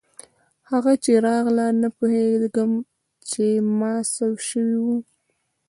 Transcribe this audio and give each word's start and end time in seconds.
هغه 0.71 0.93
چې 1.03 1.11
راغله 1.27 1.65
نه 1.81 1.89
پوهېږم 1.97 2.71
پر 2.83 3.35
ما 3.79 3.93
څه 4.13 4.25
سوي 4.49 4.77
وو. 4.83 4.97